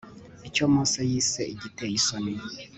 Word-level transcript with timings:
icyo 0.47 0.63
mose 0.73 0.99
yise 1.09 1.41
igiteye 1.53 1.93
isoni 1.99 2.33